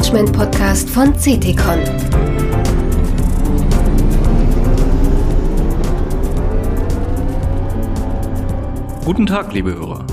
[0.00, 1.78] Management-Podcast von CTCon.
[9.04, 10.06] Guten Tag, liebe Hörer.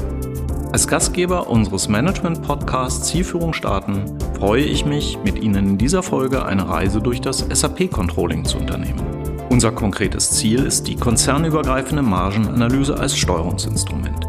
[0.73, 4.03] Als Gastgeber unseres Management-Podcasts Zielführung starten,
[4.35, 9.01] freue ich mich, mit Ihnen in dieser Folge eine Reise durch das SAP-Controlling zu unternehmen.
[9.49, 14.27] Unser konkretes Ziel ist die konzernübergreifende Margenanalyse als Steuerungsinstrument.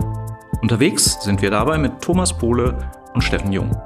[0.62, 2.78] Unterwegs sind wir dabei mit Thomas Pohle
[3.12, 3.76] und Steffen Jung.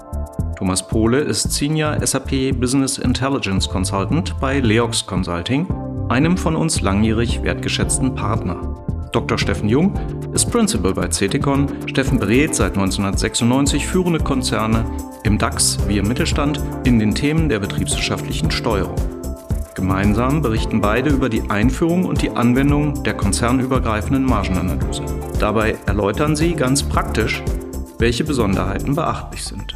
[0.57, 5.67] Thomas Pohle ist Senior SAP Business Intelligence Consultant bei Leox Consulting,
[6.09, 8.57] einem von uns langjährig wertgeschätzten Partner.
[9.13, 9.39] Dr.
[9.39, 9.95] Steffen Jung
[10.33, 11.69] ist Principal bei CETICON.
[11.87, 14.85] Steffen berät seit 1996 führende Konzerne
[15.25, 18.97] im DAX wie im Mittelstand in den Themen der betriebswirtschaftlichen Steuerung.
[19.75, 25.05] Gemeinsam berichten beide über die Einführung und die Anwendung der konzernübergreifenden Margenanalyse.
[25.39, 27.43] Dabei erläutern sie ganz praktisch,
[27.99, 29.75] welche Besonderheiten beachtlich sind.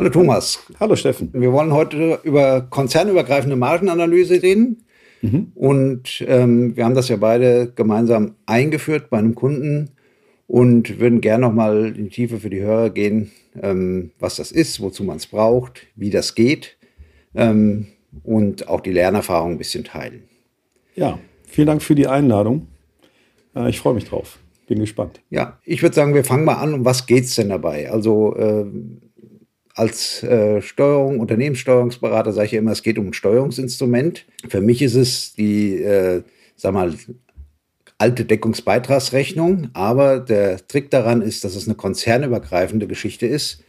[0.00, 0.58] Hallo Thomas.
[0.80, 1.28] Hallo Steffen.
[1.34, 4.86] Wir wollen heute über konzernübergreifende Margenanalyse reden.
[5.20, 5.52] Mhm.
[5.54, 9.90] Und ähm, wir haben das ja beide gemeinsam eingeführt bei einem Kunden
[10.46, 14.80] und würden gerne nochmal in die Tiefe für die Hörer gehen, ähm, was das ist,
[14.80, 16.78] wozu man es braucht, wie das geht
[17.34, 17.88] ähm,
[18.24, 20.22] und auch die Lernerfahrung ein bisschen teilen.
[20.94, 22.68] Ja, vielen Dank für die Einladung.
[23.54, 24.38] Äh, ich freue mich drauf.
[24.66, 25.20] Bin gespannt.
[25.28, 26.72] Ja, ich würde sagen, wir fangen mal an.
[26.72, 27.90] Um was geht es denn dabei?
[27.90, 28.64] Also äh,
[29.74, 34.26] als äh, Steuerung, Unternehmenssteuerungsberater sage ich ja immer, es geht um ein Steuerungsinstrument.
[34.48, 36.22] Für mich ist es die, äh,
[36.56, 36.94] sag mal,
[37.98, 43.62] alte Deckungsbeitragsrechnung, aber der Trick daran ist, dass es eine konzernübergreifende Geschichte ist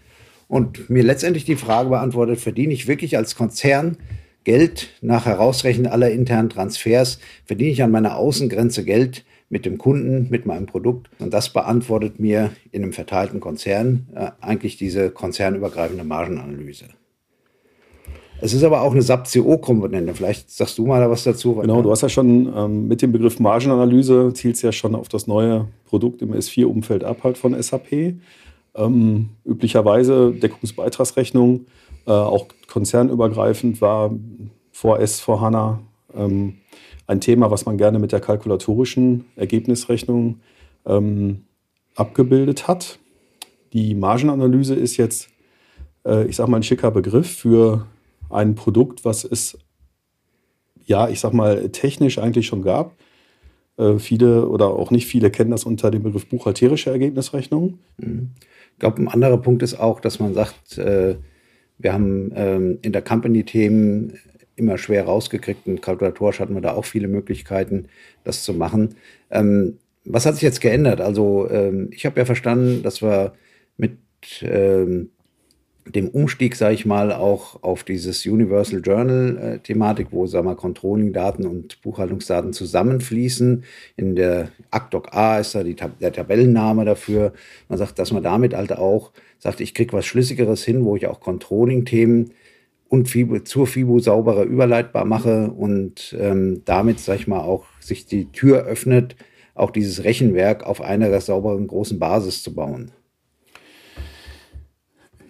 [0.47, 3.97] und mir letztendlich die Frage beantwortet, verdiene ich wirklich als Konzern
[4.43, 10.27] Geld nach Herausrechnen aller internen Transfers, verdiene ich an meiner Außengrenze Geld, mit dem Kunden,
[10.29, 11.09] mit meinem Produkt.
[11.19, 16.85] Und das beantwortet mir in einem verteilten Konzern äh, eigentlich diese konzernübergreifende Margenanalyse.
[18.39, 20.15] Es ist aber auch eine SAP-CO-Komponente.
[20.15, 21.55] Vielleicht sagst du mal da was dazu.
[21.55, 25.27] Genau, du hast ja schon ähm, mit dem Begriff Margenanalyse zielst ja schon auf das
[25.27, 28.15] neue Produkt im S4-Umfeld ab halt von SAP.
[28.73, 31.65] Ähm, üblicherweise Deckungsbeitragsrechnung,
[32.07, 34.11] äh, auch konzernübergreifend war
[34.71, 35.79] vor S4HANA
[36.15, 36.57] ähm,
[37.07, 40.39] ein Thema, was man gerne mit der kalkulatorischen Ergebnisrechnung
[40.85, 41.43] ähm,
[41.95, 42.99] abgebildet hat.
[43.73, 45.29] Die Margenanalyse ist jetzt,
[46.05, 47.87] äh, ich sage mal, ein schicker Begriff für
[48.29, 49.57] ein Produkt, was es,
[50.85, 52.95] ja, ich sage mal, technisch eigentlich schon gab.
[53.77, 57.79] Äh, viele oder auch nicht viele kennen das unter dem Begriff buchhalterische Ergebnisrechnung.
[57.97, 58.31] Mhm.
[58.73, 61.15] Ich glaube, ein anderer Punkt ist auch, dass man sagt, äh,
[61.77, 64.13] wir haben ähm, in der Company-Themen
[64.55, 65.67] immer schwer rausgekriegt.
[65.67, 67.87] Und kalkulatorisch hatten wir da auch viele Möglichkeiten,
[68.23, 68.95] das zu machen.
[69.29, 71.01] Ähm, was hat sich jetzt geändert?
[71.01, 73.33] Also ähm, ich habe ja verstanden, dass wir
[73.77, 73.97] mit
[74.41, 75.09] ähm,
[75.87, 81.45] dem Umstieg, sage ich mal, auch auf dieses Universal Journal-Thematik, äh, wo, sagen wir, Controlling-Daten
[81.45, 83.63] und Buchhaltungsdaten zusammenfließen.
[83.97, 87.33] In der ACDOC A ist da die, der Tabellenname dafür.
[87.67, 91.07] Man sagt, dass man damit halt auch sagt, ich kriege was Schlüssigeres hin, wo ich
[91.07, 92.31] auch Controlling-Themen
[92.91, 98.05] und FIBO, zur FIBO sauberer überleitbar mache und ähm, damit, sag ich mal, auch sich
[98.05, 99.15] die Tür öffnet,
[99.55, 102.91] auch dieses Rechenwerk auf einer sauberen großen Basis zu bauen.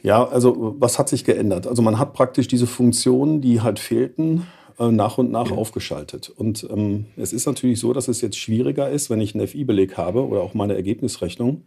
[0.01, 1.67] Ja, also was hat sich geändert?
[1.67, 4.47] Also man hat praktisch diese Funktionen, die halt fehlten,
[4.79, 5.55] äh, nach und nach ja.
[5.55, 6.31] aufgeschaltet.
[6.35, 9.97] Und ähm, es ist natürlich so, dass es jetzt schwieriger ist, wenn ich einen FI-Beleg
[9.97, 11.61] habe oder auch meine Ergebnisrechnung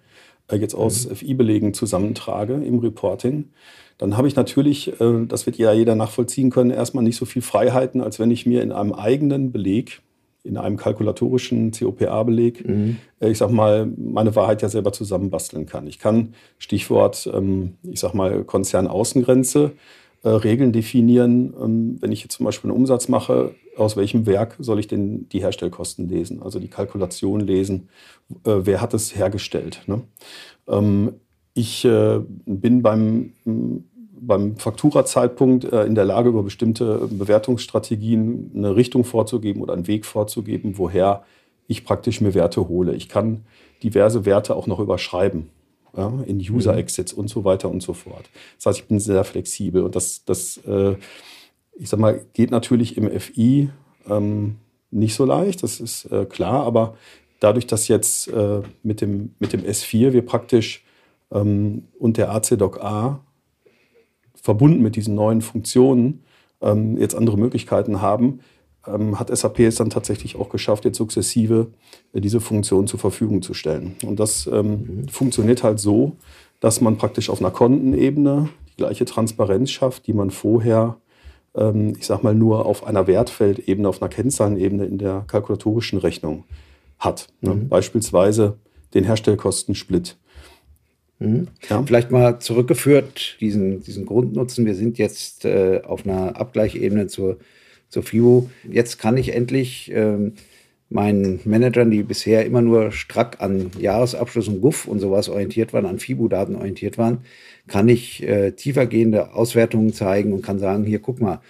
[0.49, 1.15] äh, jetzt aus mhm.
[1.15, 3.51] FI-Belegen zusammentrage im Reporting
[3.99, 7.43] dann habe ich natürlich, äh, das wird ja jeder nachvollziehen können, erstmal nicht so viel
[7.43, 10.03] Freiheiten, als wenn ich mir in einem eigenen Beleg,
[10.43, 12.97] in einem kalkulatorischen COPA-Beleg, mhm.
[13.21, 15.87] Äh, ich sag mal, meine Wahrheit ja selber zusammenbasteln kann.
[15.87, 19.73] Ich kann, Stichwort, ähm, ich sag mal, Konzernaußengrenze,
[20.23, 21.55] äh, Regeln definieren.
[21.61, 25.29] Ähm, wenn ich jetzt zum Beispiel einen Umsatz mache, aus welchem Werk soll ich denn
[25.31, 27.89] die Herstellkosten lesen, also die Kalkulation lesen,
[28.45, 29.83] wer hat es hergestellt.
[29.87, 30.03] Ne?
[31.55, 39.05] Ich äh, bin beim, beim Fakturazeitpunkt äh, in der Lage, über bestimmte Bewertungsstrategien eine Richtung
[39.05, 41.23] vorzugeben oder einen Weg vorzugeben, woher
[41.69, 42.95] ich praktisch mir Werte hole.
[42.95, 43.45] Ich kann
[43.83, 45.49] diverse Werte auch noch überschreiben.
[45.97, 48.29] Ja, in User-Exits und so weiter und so fort.
[48.57, 50.97] Das heißt, ich bin sehr flexibel und das, das äh,
[51.77, 53.71] ich sag mal, geht natürlich im FI
[54.09, 54.57] ähm,
[54.91, 56.97] nicht so leicht, das ist äh, klar, aber
[57.41, 60.85] dadurch, dass jetzt äh, mit, dem, mit dem S4 wir praktisch
[61.31, 63.21] ähm, und der AC-Doc-A
[64.35, 66.25] verbunden mit diesen neuen Funktionen
[66.61, 68.41] ähm, jetzt andere Möglichkeiten haben,
[68.87, 71.69] ähm, hat SAP es dann tatsächlich auch geschafft, jetzt sukzessive
[72.13, 73.97] äh, diese Funktion zur Verfügung zu stellen.
[74.05, 75.09] Und das mhm.
[75.09, 76.17] funktioniert halt so,
[76.61, 80.97] dass man praktisch auf einer Kontenebene die gleiche Transparenz schafft, die man vorher,
[81.55, 86.45] ähm, ich sag mal, nur auf einer Wertfeldebene, auf einer Kennzahlenebene in der kalkulatorischen Rechnung
[86.99, 87.29] hat.
[87.41, 87.55] Ne?
[87.55, 87.69] Mhm.
[87.69, 88.59] Beispielsweise
[88.95, 90.17] den Herstellkostensplit.
[91.19, 91.49] Mhm.
[91.69, 91.83] Ja.
[91.85, 94.67] Vielleicht mal zurückgeführt, diesen, diesen Grundnutzen.
[94.67, 97.39] Wir sind jetzt äh, auf einer Abgleichebene zur,
[97.89, 98.51] zur FIBO.
[98.71, 100.35] Jetzt kann ich endlich ähm,
[100.91, 105.87] meinen Managern, die bisher immer nur strack an Jahresabschluss und GUF und sowas orientiert waren,
[105.87, 107.19] an FIBO-Daten orientiert waren,
[107.67, 111.41] kann ich äh, tiefergehende Auswertungen zeigen und kann sagen, hier guck mal,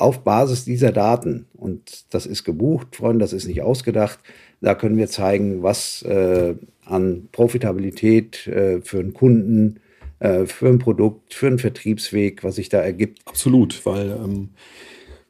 [0.00, 4.18] auf Basis dieser Daten, und das ist gebucht, Freunde, das ist nicht ausgedacht,
[4.60, 6.54] da können wir zeigen, was äh,
[6.84, 9.80] an Profitabilität äh, für einen Kunden,
[10.18, 13.20] äh, für ein Produkt, für einen Vertriebsweg, was sich da ergibt.
[13.24, 14.50] Absolut, weil ähm,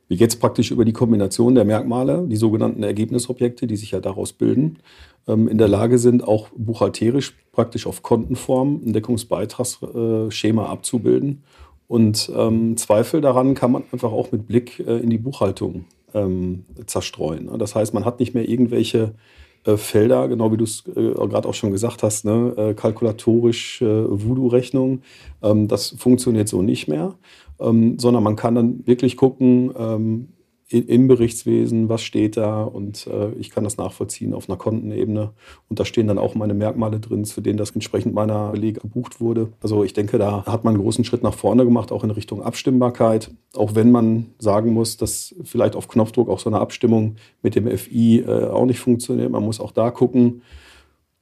[0.09, 4.33] wir jetzt praktisch über die Kombination der Merkmale, die sogenannten Ergebnisobjekte, die sich ja daraus
[4.33, 4.79] bilden,
[5.29, 11.45] ähm, in der Lage sind, auch buchhalterisch praktisch auf Kontenform ein Deckungsbeitragsschema abzubilden.
[11.91, 16.65] Und ähm, Zweifel daran kann man einfach auch mit Blick äh, in die Buchhaltung ähm,
[16.87, 17.51] zerstreuen.
[17.59, 19.15] Das heißt, man hat nicht mehr irgendwelche
[19.65, 22.55] äh, Felder, genau wie du es äh, gerade auch schon gesagt hast, ne?
[22.57, 25.03] äh, kalkulatorisch Voodoo-Rechnung.
[25.43, 27.15] Ähm, das funktioniert so nicht mehr,
[27.59, 30.29] ähm, sondern man kann dann wirklich gucken, ähm,
[30.73, 35.33] im Berichtswesen, was steht da und äh, ich kann das nachvollziehen auf einer Kontenebene.
[35.69, 39.21] Und da stehen dann auch meine Merkmale drin, für denen das entsprechend meiner Beleg gebucht
[39.21, 39.49] wurde.
[39.61, 42.43] Also ich denke, da hat man einen großen Schritt nach vorne gemacht, auch in Richtung
[42.43, 43.33] Abstimmbarkeit.
[43.57, 47.67] Auch wenn man sagen muss, dass vielleicht auf Knopfdruck auch so eine Abstimmung mit dem
[47.67, 49.31] FI äh, auch nicht funktioniert.
[49.31, 50.43] Man muss auch da gucken,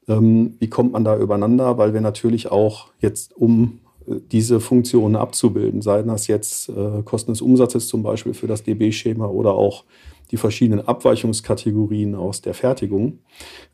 [0.08, 3.78] ähm, wie kommt man da übereinander, weil wir natürlich auch jetzt um
[4.08, 9.26] diese Funktionen abzubilden, sei das jetzt äh, Kosten des Umsatzes zum Beispiel für das DB-Schema
[9.26, 9.84] oder auch
[10.31, 13.19] die verschiedenen Abweichungskategorien aus der Fertigung.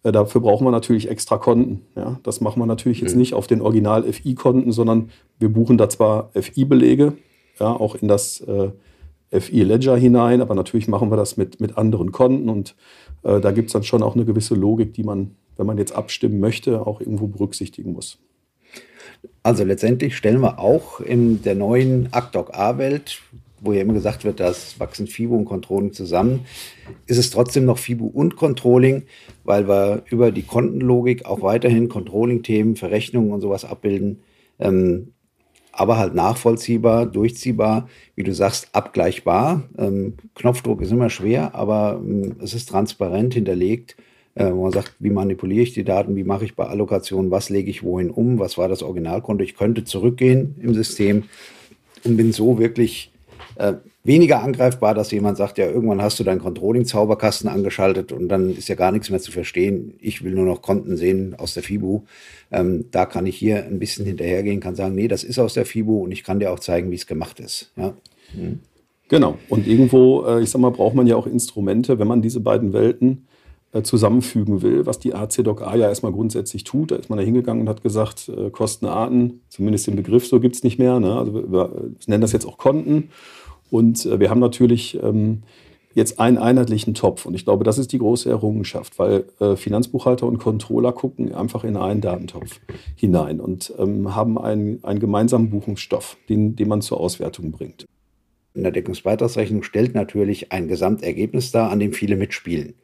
[0.03, 1.83] Äh, dafür brauchen wir natürlich extra Konten.
[1.97, 2.19] Ja?
[2.23, 3.21] Das machen wir natürlich jetzt mhm.
[3.21, 7.15] nicht auf den Original-FI-Konten, sondern wir buchen da zwar FI-Belege,
[7.61, 8.71] ja, auch in das äh,
[9.31, 12.75] FI-Ledger hinein, aber natürlich machen wir das mit, mit anderen Konten und
[13.23, 15.95] äh, da gibt es dann schon auch eine gewisse Logik, die man, wenn man jetzt
[15.95, 18.19] abstimmen möchte, auch irgendwo berücksichtigen muss.
[19.43, 23.21] Also letztendlich stellen wir auch in der neuen ACDOC A-Welt,
[23.61, 26.47] wo ja immer gesagt wird, das wachsen FIBO und Controlling zusammen,
[27.07, 29.05] ist es trotzdem noch FIBO und Controlling,
[29.45, 34.21] weil wir über die Kontenlogik auch weiterhin Controlling-Themen, Verrechnungen und sowas abbilden.
[34.59, 35.13] Ähm,
[35.73, 39.65] aber halt nachvollziehbar, durchziehbar, wie du sagst, abgleichbar.
[39.77, 43.97] Ähm, Knopfdruck ist immer schwer, aber ähm, es ist transparent hinterlegt
[44.35, 47.51] äh, wo man sagt, wie manipuliere ich die Daten, wie mache ich bei Allokationen, was
[47.51, 49.45] lege ich wohin um, was war das Originalkonto.
[49.45, 51.25] Ich könnte zurückgehen im System
[52.05, 53.13] und bin so wirklich
[53.57, 58.55] äh, weniger angreifbar, dass jemand sagt, ja, irgendwann hast du deinen Controlling-Zauberkasten angeschaltet und dann
[58.55, 59.95] ist ja gar nichts mehr zu verstehen.
[60.01, 62.03] Ich will nur noch Konten sehen aus der FIBU.
[62.53, 65.65] Ähm, da kann ich hier ein bisschen hinterhergehen, kann sagen, nee, das ist aus der
[65.65, 67.73] FIBU und ich kann dir auch zeigen, wie es gemacht ist.
[67.77, 67.95] Ja.
[69.09, 69.39] Genau.
[69.49, 72.73] Und irgendwo, äh, ich sag mal, braucht man ja auch Instrumente, wenn man diese beiden
[72.73, 73.27] Welten
[73.83, 76.91] zusammenfügen will, was die AC-Doc-A ja erstmal grundsätzlich tut.
[76.91, 80.57] Da ist man da hingegangen und hat gesagt, äh, Kostenarten, zumindest den Begriff so gibt
[80.57, 81.01] es nicht mehr.
[81.01, 81.17] Ne?
[81.17, 81.71] Also wir, wir,
[82.07, 83.11] nennen das jetzt auch Konten.
[83.71, 85.43] Und äh, wir haben natürlich ähm,
[85.95, 87.27] jetzt einen einheitlichen Topf.
[87.27, 91.65] Und ich glaube, das ist die große Errungenschaft, weil äh, Finanzbuchhalter und Controller gucken einfach
[91.65, 92.61] in einen Datentopf
[92.97, 97.87] hinein und ähm, haben einen, einen gemeinsamen Buchungsstoff, den, den man zur Auswertung bringt.
[98.55, 102.75] In der Deckungsbeitragsrechnung stellt natürlich ein Gesamtergebnis dar, an dem viele mitspielen.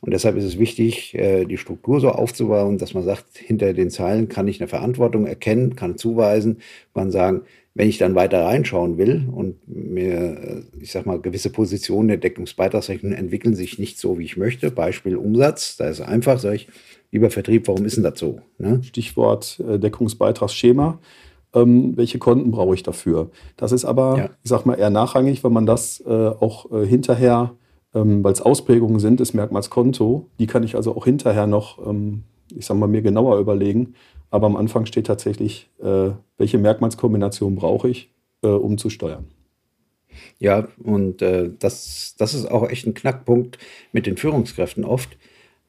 [0.00, 3.90] Und deshalb ist es wichtig, äh, die Struktur so aufzubauen, dass man sagt, hinter den
[3.90, 6.60] Zeilen kann ich eine Verantwortung erkennen, kann zuweisen,
[6.94, 7.42] kann sagen,
[7.74, 12.16] wenn ich dann weiter reinschauen will und mir, äh, ich sag mal, gewisse Positionen der
[12.16, 16.68] Deckungsbeitragsrechnung entwickeln sich nicht so, wie ich möchte, Beispiel Umsatz, da ist einfach, sage ich,
[17.12, 18.40] lieber Vertrieb, warum ist denn das so?
[18.58, 18.80] Ne?
[18.84, 20.98] Stichwort äh, Deckungsbeitragsschema
[21.54, 23.30] ähm, welche Konten brauche ich dafür.
[23.56, 24.30] Das ist aber, ja.
[24.42, 27.52] ich sag mal, eher nachrangig, weil man das äh, auch äh, hinterher,
[27.94, 31.84] ähm, weil es Ausprägungen sind des Merkmals Konto, die kann ich also auch hinterher noch,
[31.86, 32.22] ähm,
[32.54, 33.94] ich sag mal, mir genauer überlegen.
[34.30, 39.26] Aber am Anfang steht tatsächlich, äh, welche Merkmalskombination brauche ich, äh, um zu steuern.
[40.38, 43.58] Ja, und äh, das, das ist auch echt ein Knackpunkt
[43.92, 45.16] mit den Führungskräften oft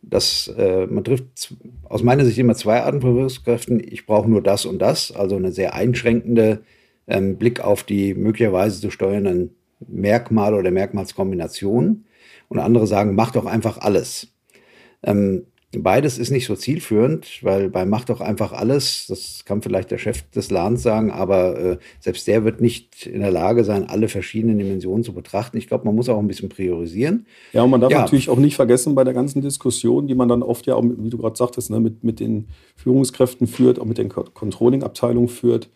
[0.01, 1.53] das, äh, man trifft
[1.83, 3.81] aus meiner Sicht immer zwei Arten von Führungskräften.
[3.83, 6.63] Ich brauche nur das und das, also eine sehr einschränkende
[7.07, 9.55] ähm, Blick auf die möglicherweise zu steuernden
[9.87, 12.05] Merkmale oder Merkmalskombinationen.
[12.49, 14.33] Und andere sagen, mach doch einfach alles.
[15.03, 19.89] Ähm, Beides ist nicht so zielführend, weil bei Macht doch einfach alles, das kann vielleicht
[19.89, 23.87] der Chef des Ladens sagen, aber äh, selbst der wird nicht in der Lage sein,
[23.87, 25.57] alle verschiedenen Dimensionen zu betrachten.
[25.57, 27.25] Ich glaube, man muss auch ein bisschen priorisieren.
[27.53, 28.01] Ja, und man darf ja.
[28.01, 31.09] natürlich auch nicht vergessen bei der ganzen Diskussion, die man dann oft ja auch, wie
[31.09, 35.69] du gerade sagtest, ne, mit, mit den Führungskräften führt, auch mit den Controlling-Abteilungen führt,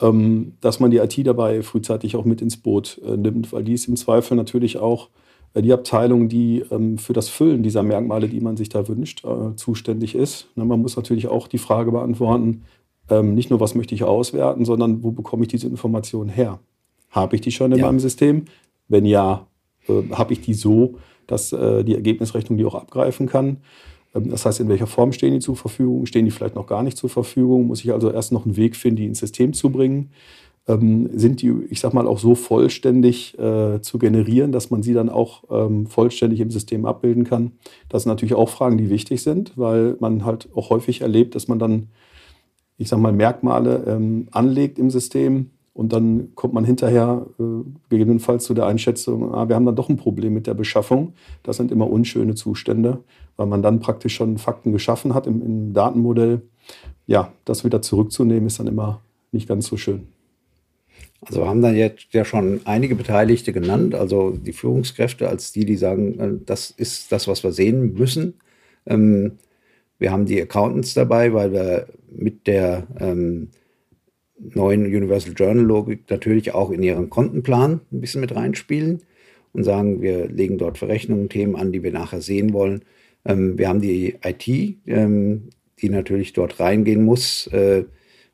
[0.00, 3.74] ähm, dass man die IT dabei frühzeitig auch mit ins Boot äh, nimmt, weil die
[3.74, 5.08] ist im Zweifel natürlich auch
[5.54, 9.56] die Abteilung, die ähm, für das Füllen dieser Merkmale, die man sich da wünscht, äh,
[9.56, 10.48] zuständig ist.
[10.54, 12.62] Na, man muss natürlich auch die Frage beantworten,
[13.08, 16.60] ähm, nicht nur, was möchte ich auswerten, sondern wo bekomme ich diese Informationen her?
[17.10, 17.86] Habe ich die schon in ja.
[17.86, 18.44] meinem System?
[18.88, 19.48] Wenn ja,
[19.88, 20.94] äh, habe ich die so,
[21.26, 23.58] dass äh, die Ergebnisrechnung die auch abgreifen kann?
[24.14, 26.06] Ähm, das heißt, in welcher Form stehen die zur Verfügung?
[26.06, 27.66] Stehen die vielleicht noch gar nicht zur Verfügung?
[27.66, 30.10] Muss ich also erst noch einen Weg finden, die ins System zu bringen?
[30.70, 34.94] Ähm, sind die, ich sag mal, auch so vollständig äh, zu generieren, dass man sie
[34.94, 37.52] dann auch ähm, vollständig im System abbilden kann.
[37.88, 41.48] Das sind natürlich auch Fragen, die wichtig sind, weil man halt auch häufig erlebt, dass
[41.48, 41.88] man dann,
[42.78, 47.42] ich sag mal, Merkmale ähm, anlegt im System und dann kommt man hinterher äh,
[47.88, 51.14] gegebenenfalls zu der Einschätzung, ah, wir haben dann doch ein Problem mit der Beschaffung.
[51.42, 52.98] Das sind immer unschöne Zustände,
[53.36, 56.42] weil man dann praktisch schon Fakten geschaffen hat im, im Datenmodell.
[57.06, 59.00] Ja, das wieder zurückzunehmen, ist dann immer
[59.32, 60.08] nicht ganz so schön.
[61.22, 65.76] Also haben dann jetzt ja schon einige Beteiligte genannt, also die Führungskräfte als die, die
[65.76, 68.34] sagen, äh, das ist das, was wir sehen müssen.
[68.86, 69.32] Ähm,
[69.98, 73.48] wir haben die Accountants dabei, weil wir mit der ähm,
[74.38, 79.02] neuen Universal Journal Logik natürlich auch in ihren Kontenplan ein bisschen mit reinspielen
[79.52, 82.82] und sagen, wir legen dort Verrechnungen, Themen an, die wir nachher sehen wollen.
[83.26, 87.84] Ähm, wir haben die IT, die natürlich dort reingehen muss äh,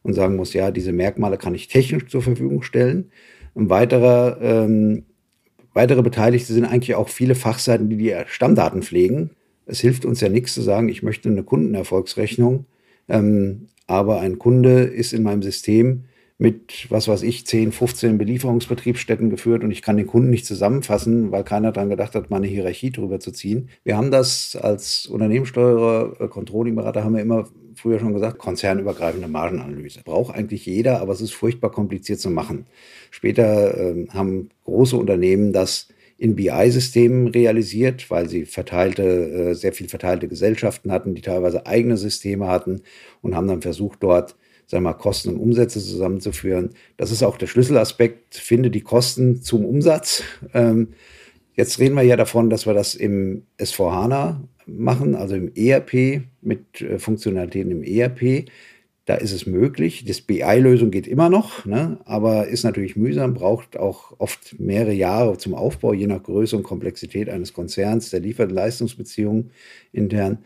[0.06, 3.10] und sagen muss, ja, diese Merkmale kann ich technisch zur Verfügung stellen.
[3.56, 5.04] Ein weiterer, ähm,
[5.74, 9.30] weitere Beteiligte sind eigentlich auch viele Fachseiten, die die Stammdaten pflegen.
[9.66, 12.66] Es hilft uns ja nichts zu sagen, ich möchte eine Kundenerfolgsrechnung,
[13.08, 16.04] ähm, aber ein Kunde ist in meinem System
[16.38, 21.32] mit, was weiß ich, 10, 15 Belieferungsbetriebsstätten geführt und ich kann den Kunden nicht zusammenfassen,
[21.32, 23.70] weil keiner daran gedacht hat, mal eine Hierarchie drüber zu ziehen.
[23.82, 30.00] Wir haben das als Unternehmenssteuerer, Controllingberater, haben wir immer früher schon gesagt, konzernübergreifende Margenanalyse.
[30.04, 32.66] Braucht eigentlich jeder, aber es ist furchtbar kompliziert zu machen.
[33.10, 39.88] Später äh, haben große Unternehmen das in BI-Systemen realisiert, weil sie verteilte, äh, sehr viel
[39.88, 42.82] verteilte Gesellschaften hatten, die teilweise eigene Systeme hatten
[43.20, 46.70] und haben dann versucht, dort sagen wir Kosten und Umsätze zusammenzuführen.
[46.96, 48.34] Das ist auch der Schlüsselaspekt.
[48.34, 50.24] Finde die Kosten zum Umsatz.
[50.54, 50.88] Ähm,
[51.54, 56.80] jetzt reden wir ja davon, dass wir das im S4HANA machen, also im ERP mit
[56.82, 58.50] äh, Funktionalitäten im ERP.
[59.04, 60.04] Da ist es möglich.
[60.04, 62.00] Das BI-Lösung geht immer noch, ne?
[62.06, 66.64] aber ist natürlich mühsam, braucht auch oft mehrere Jahre zum Aufbau, je nach Größe und
[66.64, 69.52] Komplexität eines Konzerns, der Liefer- und Leistungsbeziehungen
[69.92, 70.38] intern.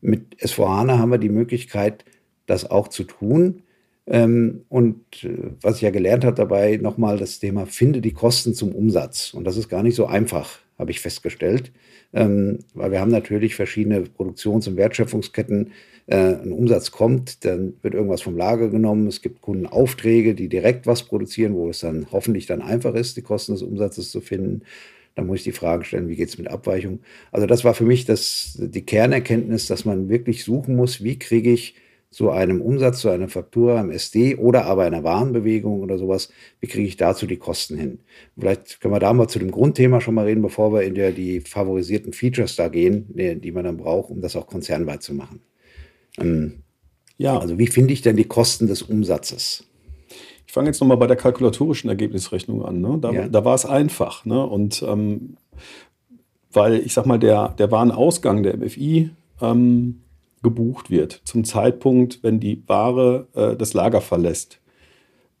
[0.00, 2.04] Mit S4HANA haben wir die Möglichkeit,
[2.46, 3.63] das auch zu tun.
[4.06, 8.54] Ähm, und äh, was ich ja gelernt habe dabei, nochmal das Thema, finde die Kosten
[8.54, 9.32] zum Umsatz.
[9.32, 11.72] Und das ist gar nicht so einfach, habe ich festgestellt.
[12.12, 15.72] Ähm, weil wir haben natürlich verschiedene Produktions- und Wertschöpfungsketten.
[16.06, 19.06] Äh, ein Umsatz kommt, dann wird irgendwas vom Lager genommen.
[19.06, 23.22] Es gibt Kundenaufträge, die direkt was produzieren, wo es dann hoffentlich dann einfach ist, die
[23.22, 24.62] Kosten des Umsatzes zu finden.
[25.14, 27.00] Da muss ich die Frage stellen, wie geht es mit Abweichung?
[27.32, 31.52] Also das war für mich das, die Kernerkenntnis, dass man wirklich suchen muss, wie kriege
[31.52, 31.76] ich
[32.14, 36.28] zu einem Umsatz, zu einer Faktura im SD oder aber einer Warenbewegung oder sowas,
[36.60, 37.98] wie kriege ich dazu die Kosten hin?
[38.38, 41.10] Vielleicht können wir da mal zu dem Grundthema schon mal reden, bevor wir in der,
[41.10, 45.12] die favorisierten Features da gehen, die, die man dann braucht, um das auch konzernweit zu
[45.12, 45.40] machen.
[46.20, 46.62] Ähm,
[47.18, 47.36] ja.
[47.36, 49.64] Also wie finde ich denn die Kosten des Umsatzes?
[50.46, 52.80] Ich fange jetzt nochmal bei der kalkulatorischen Ergebnisrechnung an.
[52.80, 52.96] Ne?
[53.00, 53.28] Da, ja.
[53.28, 54.24] da war es einfach.
[54.24, 54.46] Ne?
[54.46, 55.36] Und ähm,
[56.52, 59.10] weil ich sag mal, der, der Warenausgang der MFI
[59.42, 60.03] ähm,
[60.44, 64.60] gebucht wird, zum Zeitpunkt, wenn die Ware äh, das Lager verlässt.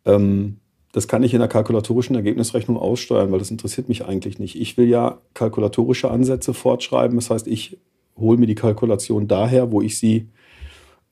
[0.04, 0.56] Ähm,
[0.90, 4.60] das kann ich in der kalkulatorischen Ergebnisrechnung aussteuern, weil das interessiert mich eigentlich nicht.
[4.60, 7.16] Ich will ja kalkulatorische Ansätze fortschreiben.
[7.16, 7.78] Das heißt, ich
[8.16, 10.28] hole mir die Kalkulation daher, wo ich sie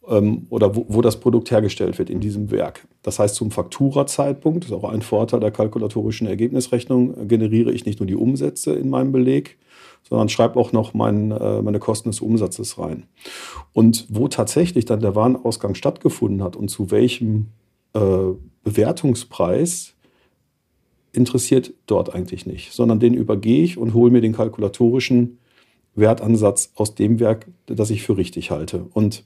[0.08, 2.87] ähm, oder wo, wo, das Produkt hergestellt wird in diesem Werk.
[3.02, 8.00] Das heißt, zum Fakturazeitpunkt, das ist auch ein Vorteil der kalkulatorischen Ergebnisrechnung, generiere ich nicht
[8.00, 9.58] nur die Umsätze in meinem Beleg,
[10.09, 13.04] sondern schreibe auch noch mein, äh, meine Kosten des Umsatzes rein.
[13.73, 17.49] Und wo tatsächlich dann der Warenausgang stattgefunden hat und zu welchem
[17.94, 19.94] äh, Bewertungspreis,
[21.12, 25.38] interessiert dort eigentlich nicht, sondern den übergehe ich und hole mir den kalkulatorischen
[25.94, 28.87] Wertansatz aus dem Werk, das ich für richtig halte.
[28.94, 29.25] Und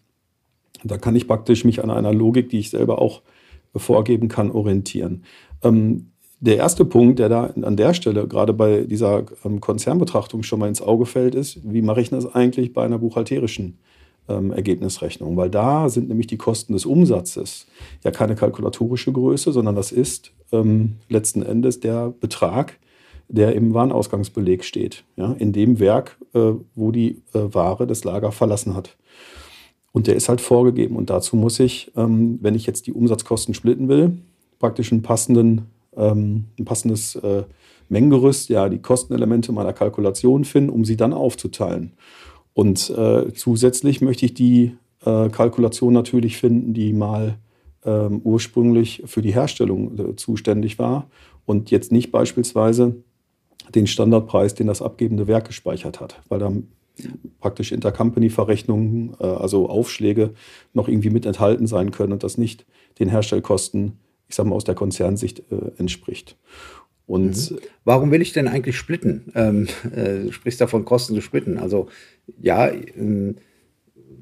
[0.82, 3.22] da kann ich praktisch mich an einer Logik, die ich selber auch
[3.74, 5.24] vorgeben kann, orientieren.
[5.62, 6.10] Ähm,
[6.46, 10.68] der erste Punkt, der da an der Stelle gerade bei dieser ähm, Konzernbetrachtung schon mal
[10.68, 13.78] ins Auge fällt, ist, wie mache ich das eigentlich bei einer buchhalterischen
[14.28, 17.66] ähm, Ergebnisrechnung, weil da sind nämlich die Kosten des Umsatzes
[18.04, 22.78] ja keine kalkulatorische Größe, sondern das ist ähm, letzten Endes der Betrag,
[23.28, 28.30] der im Warenausgangsbeleg steht, ja, in dem Werk, äh, wo die äh, Ware das Lager
[28.30, 28.96] verlassen hat.
[29.90, 30.94] Und der ist halt vorgegeben.
[30.94, 34.18] Und dazu muss ich, ähm, wenn ich jetzt die Umsatzkosten splitten will,
[34.58, 37.44] praktisch einen passenden, ähm, ein passendes äh,
[37.88, 41.92] Mengengerüst, ja, die Kostenelemente meiner Kalkulation finden, um sie dann aufzuteilen.
[42.54, 47.38] Und äh, zusätzlich möchte ich die äh, Kalkulation natürlich finden, die mal
[47.84, 51.08] ähm, ursprünglich für die Herstellung äh, zuständig war
[51.44, 52.96] und jetzt nicht beispielsweise
[53.74, 56.52] den Standardpreis, den das abgebende Werk gespeichert hat, weil da
[57.40, 60.34] praktisch Intercompany-Verrechnungen, äh, also Aufschläge,
[60.72, 62.66] noch irgendwie mit enthalten sein können und das nicht
[62.98, 66.36] den Herstellkosten, ich sage mal, aus der Konzernsicht äh, entspricht.
[67.06, 67.58] Und mhm.
[67.84, 69.32] warum will ich denn eigentlich splitten?
[69.34, 71.58] Ähm, äh, du sprichst davon, Kosten zu splitten.
[71.58, 71.88] Also
[72.40, 73.36] ja, ähm,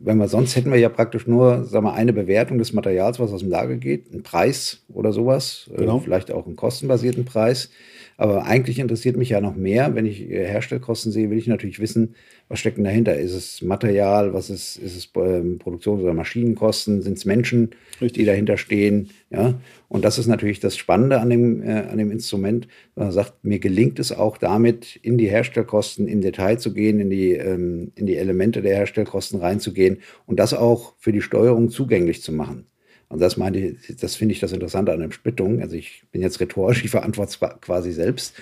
[0.04, 3.32] wenn wir sonst hätten wir ja praktisch nur, sagen wir, eine Bewertung des Materials, was
[3.32, 5.96] aus dem Lager geht, einen Preis oder sowas, äh, genau.
[5.96, 7.70] äh, vielleicht auch einen kostenbasierten Preis.
[8.16, 11.80] Aber eigentlich interessiert mich ja noch mehr, wenn ich äh, Herstellkosten sehe, will ich natürlich
[11.80, 12.14] wissen,
[12.48, 13.16] was steckt denn dahinter?
[13.16, 17.00] Ist es Material, was ist, ist es ähm, Produktions- oder Maschinenkosten?
[17.00, 17.70] Sind es Menschen,
[18.00, 18.12] Richtig.
[18.12, 19.10] die dahinter stehen?
[19.30, 19.54] Ja,
[19.88, 22.68] und das ist natürlich das Spannende an dem, äh, an dem Instrument.
[22.96, 27.10] Man sagt, mir gelingt es auch damit, in die Herstellkosten im Detail zu gehen, in
[27.10, 32.22] die, ähm, in die Elemente der Herstellkosten reinzugehen und das auch für die Steuerung zugänglich
[32.22, 32.66] zu machen.
[33.08, 35.60] Und das meine ich, das finde ich das Interessante an der Splittung.
[35.60, 38.34] Also ich bin jetzt rhetorisch, ich verantworte es quasi selbst,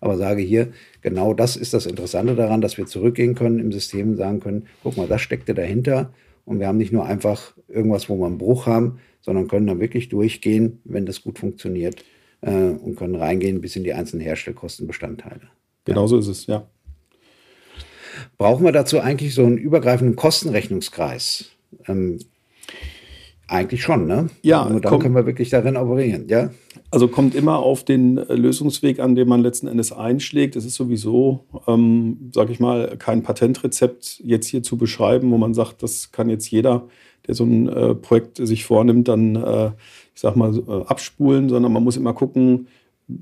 [0.00, 4.10] aber sage hier, genau das ist das Interessante daran, dass wir zurückgehen können im System
[4.10, 6.12] und sagen können, guck mal, das steckte dahinter.
[6.44, 9.80] Und wir haben nicht nur einfach irgendwas, wo wir einen Bruch haben, sondern können dann
[9.80, 12.04] wirklich durchgehen, wenn das gut funktioniert
[12.40, 15.42] äh, und können reingehen bis in die einzelnen Herstellkostenbestandteile.
[15.84, 16.20] Genauso ja.
[16.20, 16.66] ist es, ja.
[18.38, 21.50] Brauchen wir dazu eigentlich so einen übergreifenden Kostenrechnungskreis?
[21.86, 22.18] Ähm,
[23.50, 24.28] eigentlich schon, ne?
[24.42, 24.68] Ja.
[24.68, 26.50] Nur dann können wir wirklich darin operieren, ja?
[26.90, 30.54] Also kommt immer auf den Lösungsweg an, den man letzten Endes einschlägt.
[30.54, 35.52] Es ist sowieso, ähm, sage ich mal, kein Patentrezept jetzt hier zu beschreiben, wo man
[35.52, 36.86] sagt, das kann jetzt jeder,
[37.26, 39.66] der so ein äh, Projekt sich vornimmt, dann, äh,
[40.14, 42.68] ich sag mal, äh, abspulen, sondern man muss immer gucken,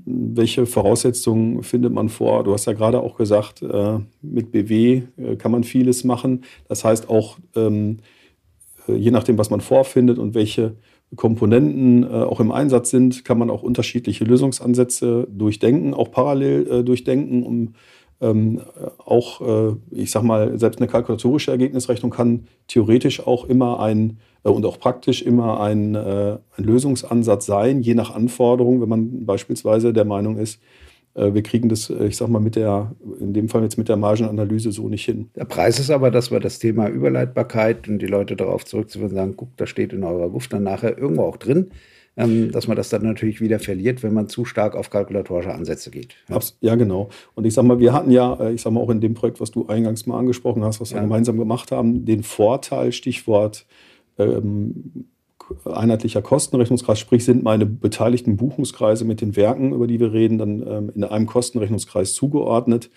[0.05, 2.43] welche Voraussetzungen findet man vor?
[2.43, 6.43] Du hast ja gerade auch gesagt, äh, mit BW äh, kann man vieles machen.
[6.67, 8.18] Das heißt auch, ähm, äh,
[8.95, 10.75] je nachdem, was man vorfindet und welche
[11.15, 16.83] Komponenten äh, auch im Einsatz sind, kann man auch unterschiedliche Lösungsansätze durchdenken, auch parallel äh,
[16.83, 17.73] durchdenken, um
[18.21, 18.61] ähm,
[18.97, 24.49] auch, äh, ich sag mal, selbst eine kalkulatorische Ergebnisrechnung kann theoretisch auch immer ein äh,
[24.49, 29.93] und auch praktisch immer ein, äh, ein Lösungsansatz sein, je nach Anforderung, wenn man beispielsweise
[29.93, 33.49] der Meinung ist, äh, wir kriegen das, äh, ich sag mal, mit der, in dem
[33.49, 35.29] Fall jetzt mit der Margenanalyse so nicht hin.
[35.35, 39.33] Der Preis ist aber, dass wir das Thema Überleitbarkeit und die Leute darauf zurückzuführen sagen,
[39.35, 41.71] guck, da steht in eurer Guft dann nachher irgendwo auch drin,
[42.15, 45.89] ähm, dass man das dann natürlich wieder verliert, wenn man zu stark auf kalkulatorische Ansätze
[45.89, 46.15] geht.
[46.29, 46.39] Ja.
[46.61, 47.09] ja, genau.
[47.33, 49.39] Und ich sag mal, wir hatten ja, äh, ich sag mal, auch in dem Projekt,
[49.39, 53.65] was du eingangs mal angesprochen hast, was wir gemeinsam gemacht haben, den Vorteil, Stichwort
[54.17, 55.05] ähm,
[55.65, 60.65] einheitlicher Kostenrechnungskreis, sprich sind meine beteiligten Buchungskreise mit den Werken, über die wir reden, dann
[60.67, 62.89] ähm, in einem Kostenrechnungskreis zugeordnet.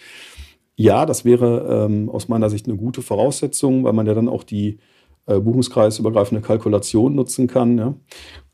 [0.77, 4.43] Ja, das wäre ähm, aus meiner Sicht eine gute Voraussetzung, weil man ja dann auch
[4.43, 4.79] die
[5.27, 7.79] äh, buchungskreisübergreifende Kalkulation nutzen kann.
[7.79, 7.95] Ja?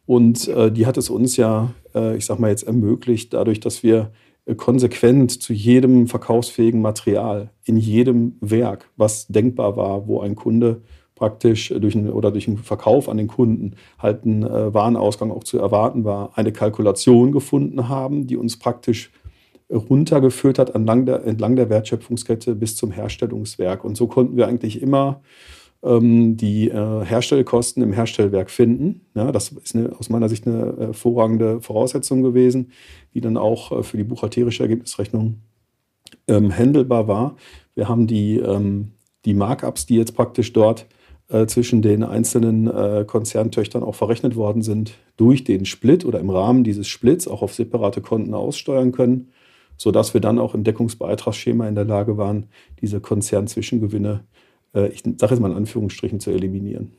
[0.06, 3.82] Und äh, die hat es uns ja, äh, ich sag mal jetzt ermöglicht, dadurch, dass
[3.82, 4.12] wir
[4.46, 10.82] äh, konsequent zu jedem verkaufsfähigen Material in jedem Werk, was denkbar war, wo ein Kunde
[11.18, 15.44] praktisch durch einen, oder durch einen Verkauf an den Kunden halt ein äh, Warenausgang auch
[15.44, 19.10] zu erwarten war, eine Kalkulation gefunden haben, die uns praktisch
[19.70, 23.84] runtergeführt hat entlang der, entlang der Wertschöpfungskette bis zum Herstellungswerk.
[23.84, 25.20] Und so konnten wir eigentlich immer
[25.82, 29.02] ähm, die äh, Herstellkosten im Herstellwerk finden.
[29.14, 32.72] Ja, das ist eine, aus meiner Sicht eine hervorragende Voraussetzung gewesen,
[33.14, 35.42] die dann auch äh, für die buchhalterische Ergebnisrechnung
[36.26, 37.36] ähm, handelbar war.
[37.74, 38.92] Wir haben die, ähm,
[39.24, 40.86] die Markups, die jetzt praktisch dort
[41.28, 46.30] äh, zwischen den einzelnen äh, Konzerntöchtern auch verrechnet worden sind, durch den Split oder im
[46.30, 49.28] Rahmen dieses Splits auch auf separate Konten aussteuern können,
[49.76, 52.46] sodass wir dann auch im Deckungsbeitragsschema in der Lage waren,
[52.80, 54.24] diese Konzernzwischengewinne,
[54.74, 56.92] äh, ich sage jetzt mal in Anführungsstrichen, zu eliminieren.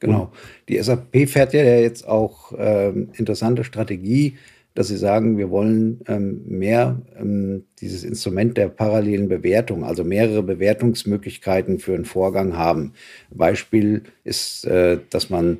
[0.00, 0.32] Genau.
[0.68, 4.38] Die SAP fährt ja jetzt auch ähm, interessante Strategie,
[4.74, 10.42] dass sie sagen, wir wollen ähm, mehr ähm, dieses Instrument der parallelen Bewertung, also mehrere
[10.42, 12.92] Bewertungsmöglichkeiten für einen Vorgang haben.
[13.30, 15.58] Beispiel ist, äh, dass man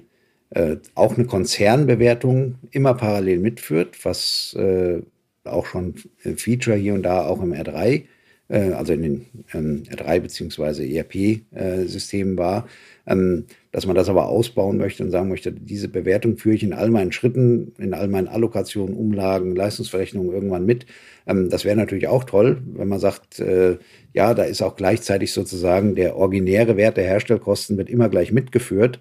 [0.51, 5.03] äh, auch eine Konzernbewertung immer parallel mitführt, was äh,
[5.45, 5.95] auch schon
[6.25, 8.05] ein Feature hier und da auch im R3
[8.51, 12.67] äh, also in den ähm, R3 beziehungsweise ERP-Systemen war,
[13.07, 16.73] ähm, dass man das aber ausbauen möchte und sagen möchte, diese Bewertung führe ich in
[16.73, 20.87] all meinen Schritten, in all meinen Allokationen, Umlagen, Leistungsverrechnungen irgendwann mit.
[21.27, 23.79] Ähm, das wäre natürlich auch toll, wenn man sagt, äh,
[24.13, 29.01] ja, da ist auch gleichzeitig sozusagen der originäre Wert der Herstellkosten wird immer gleich mitgeführt.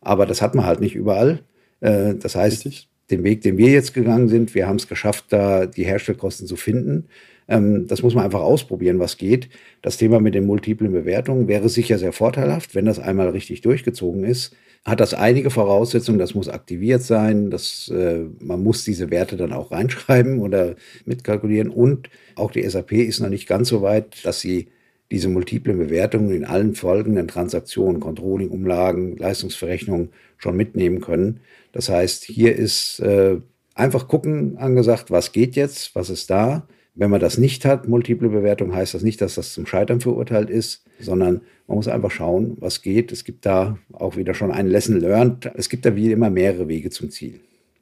[0.00, 1.40] Aber das hat man halt nicht überall.
[1.80, 2.88] Äh, das heißt, Richtig.
[3.10, 6.56] den Weg, den wir jetzt gegangen sind, wir haben es geschafft, da die Herstellkosten zu
[6.56, 7.06] finden.
[7.50, 9.50] Ähm, das muss man einfach ausprobieren, was geht.
[9.82, 14.24] Das Thema mit den multiplen Bewertungen wäre sicher sehr vorteilhaft, wenn das einmal richtig durchgezogen
[14.24, 14.54] ist.
[14.84, 19.52] Hat das einige Voraussetzungen, das muss aktiviert sein, das, äh, man muss diese Werte dann
[19.52, 24.40] auch reinschreiben oder mitkalkulieren und auch die SAP ist noch nicht ganz so weit, dass
[24.40, 24.68] sie
[25.10, 31.40] diese multiplen Bewertungen in allen folgenden Transaktionen, Controlling, Umlagen, Leistungsverrechnungen schon mitnehmen können.
[31.72, 33.38] Das heißt, hier ist äh,
[33.74, 36.68] einfach gucken angesagt, was geht jetzt, was ist da.
[37.00, 40.50] Wenn man das nicht hat, multiple Bewertung, heißt das nicht, dass das zum Scheitern verurteilt
[40.50, 43.10] ist, sondern man muss einfach schauen, was geht.
[43.10, 45.50] Es gibt da auch wieder schon ein Lesson learned.
[45.54, 47.40] Es gibt da wie immer mehrere Wege zum Ziel.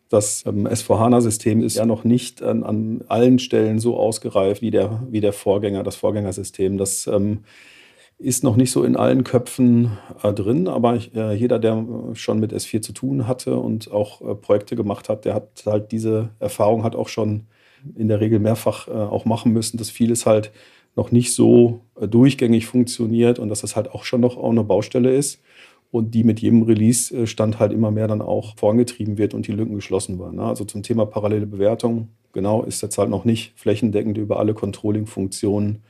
[0.09, 5.03] Das ähm, S4HANA-System ist ja noch nicht an, an, allen Stellen so ausgereift wie der,
[5.11, 6.79] wie der Vorgänger, das Vorgängersystem.
[6.79, 7.41] Das ähm,
[8.19, 12.53] ist noch nicht so in allen Köpfen äh, drin, aber äh, jeder, der schon mit
[12.53, 16.85] S4 zu tun hatte und auch äh, Projekte gemacht hat, der hat halt diese Erfahrung,
[16.85, 17.49] hat auch schon
[17.97, 20.53] in der Regel mehrfach äh, auch machen müssen, dass vieles halt
[20.97, 24.65] noch nicht so äh, durchgängig funktioniert und dass das halt auch schon noch auch eine
[24.65, 25.41] Baustelle ist
[25.91, 29.75] und die mit jedem Release-Stand halt immer mehr dann auch vorangetrieben wird und die Lücken
[29.75, 30.37] geschlossen werden.
[30.37, 30.45] Ne?
[30.45, 35.83] Also zum Thema parallele Bewertung, genau, ist jetzt halt noch nicht flächendeckend über alle Controlling-Funktionen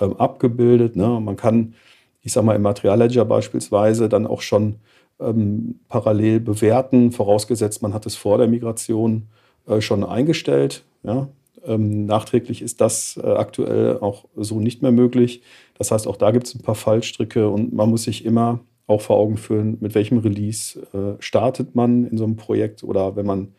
[0.00, 0.96] ähm, abgebildet.
[0.96, 1.20] Ne?
[1.20, 1.74] Man kann,
[2.22, 4.76] ich sag mal, im Materialledger beispielsweise dann auch schon
[5.20, 9.28] ähm, parallel bewerten, vorausgesetzt, man hat es vor der Migration
[9.66, 10.84] äh, schon eingestellt.
[11.06, 11.28] Ja?
[11.64, 15.42] Ähm, nachträglich ist das äh, aktuell auch so nicht mehr möglich.
[15.78, 19.00] Das heißt, auch da gibt es ein paar Fallstricke und man muss sich immer auch
[19.00, 23.26] vor Augen führen, mit welchem Release äh, startet man in so einem Projekt oder wenn
[23.26, 23.54] man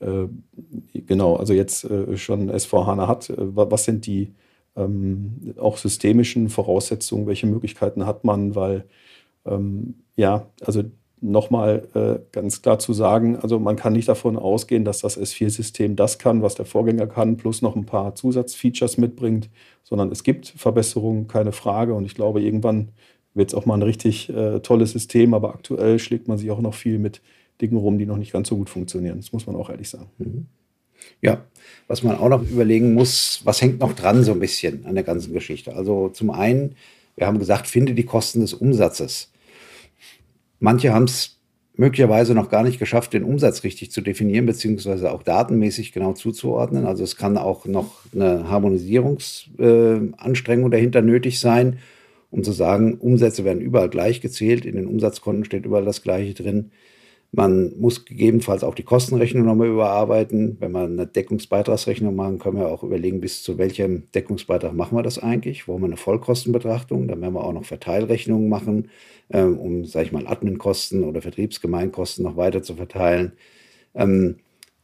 [0.00, 0.26] äh,
[0.92, 4.34] genau, also jetzt äh, schon S4HANA hat, äh, was sind die
[4.76, 8.84] ähm, auch systemischen Voraussetzungen, welche Möglichkeiten hat man, weil
[9.46, 10.84] ähm, ja, also
[11.20, 15.96] nochmal äh, ganz klar zu sagen, also man kann nicht davon ausgehen, dass das S4-System
[15.96, 19.48] das kann, was der Vorgänger kann, plus noch ein paar Zusatzfeatures mitbringt,
[19.82, 21.94] sondern es gibt Verbesserungen, keine Frage.
[21.94, 22.90] Und ich glaube, irgendwann
[23.34, 26.60] wird es auch mal ein richtig äh, tolles System, aber aktuell schlägt man sich auch
[26.60, 27.22] noch viel mit
[27.60, 29.18] Dingen rum, die noch nicht ganz so gut funktionieren.
[29.18, 30.10] Das muss man auch ehrlich sagen.
[30.18, 30.46] Mhm.
[31.22, 31.44] Ja,
[31.88, 35.04] was man auch noch überlegen muss, was hängt noch dran so ein bisschen an der
[35.04, 35.74] ganzen Geschichte.
[35.74, 36.74] Also zum einen,
[37.16, 39.30] wir haben gesagt, finde die Kosten des Umsatzes.
[40.58, 41.38] Manche haben es
[41.74, 46.86] möglicherweise noch gar nicht geschafft, den Umsatz richtig zu definieren, beziehungsweise auch datenmäßig genau zuzuordnen.
[46.86, 51.76] Also es kann auch noch eine Harmonisierungsanstrengung äh, dahinter nötig sein
[52.30, 56.34] um zu sagen, Umsätze werden überall gleich gezählt, in den Umsatzkonten steht überall das Gleiche
[56.34, 56.70] drin.
[57.36, 60.56] Man muss gegebenenfalls auch die Kostenrechnung nochmal überarbeiten.
[60.58, 65.02] Wenn wir eine Deckungsbeitragsrechnung machen, können wir auch überlegen, bis zu welchem Deckungsbeitrag machen wir
[65.02, 65.68] das eigentlich.
[65.68, 67.08] Wollen wir eine Vollkostenbetrachtung?
[67.08, 68.88] Dann werden wir auch noch Verteilrechnungen machen,
[69.28, 73.32] ähm, um, sage ich mal, Adminkosten oder Vertriebsgemeinkosten noch weiter zu verteilen.
[73.94, 74.36] Ähm,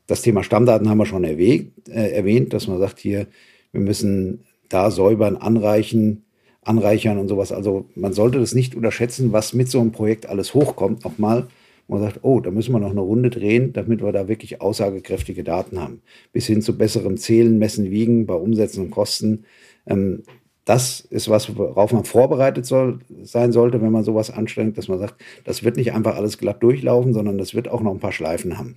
[0.06, 3.28] das Thema Stammdaten haben wir schon erwähnt, äh, erwähnt, dass man sagt hier,
[3.72, 6.26] wir müssen da säubern, anreichen,
[6.60, 7.50] anreichern und sowas.
[7.50, 11.02] Also man sollte das nicht unterschätzen, was mit so einem Projekt alles hochkommt.
[11.02, 11.48] Nochmal,
[11.88, 15.44] man sagt, oh, da müssen wir noch eine Runde drehen, damit wir da wirklich aussagekräftige
[15.44, 16.02] Daten haben.
[16.32, 19.44] Bis hin zu besserem Zählen, Messen, Wiegen bei Umsätzen und Kosten.
[19.86, 20.22] Ähm,
[20.64, 24.98] das ist was, worauf man vorbereitet soll, sein sollte, wenn man sowas anstrengt, dass man
[24.98, 28.12] sagt, das wird nicht einfach alles glatt durchlaufen, sondern das wird auch noch ein paar
[28.12, 28.76] Schleifen haben.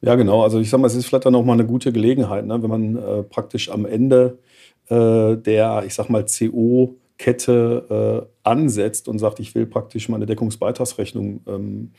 [0.00, 0.42] Ja, genau.
[0.42, 2.62] Also ich sage mal, es ist vielleicht dann auch mal eine gute Gelegenheit, ne?
[2.62, 4.38] wenn man äh, praktisch am Ende
[4.88, 6.26] äh, der, ich sag mal,
[7.18, 11.90] CO-Kette äh, ansetzt und sagt, ich will praktisch meine Deckungsbeitragsrechnung ähm,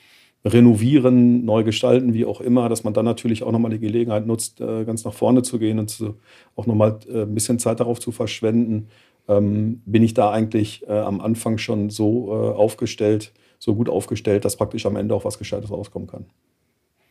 [0.44, 4.62] renovieren, neu gestalten, wie auch immer, dass man dann natürlich auch nochmal die Gelegenheit nutzt,
[4.62, 6.16] äh, ganz nach vorne zu gehen und zu,
[6.56, 8.90] auch nochmal äh, ein bisschen Zeit darauf zu verschwenden.
[9.28, 14.46] Ähm, bin ich da eigentlich äh, am Anfang schon so äh, aufgestellt, so gut aufgestellt,
[14.46, 16.26] dass praktisch am Ende auch was Gescheites rauskommen kann.